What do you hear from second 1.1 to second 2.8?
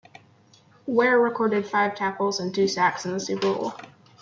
recorded five tackles and two